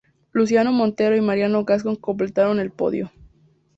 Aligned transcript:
Luciano 0.31 0.71
Montero 0.71 1.15
y 1.15 1.21
Mariano 1.21 1.63
Gascón 1.63 1.95
completaron 1.95 2.59
el 2.59 2.71
podio. 2.71 3.11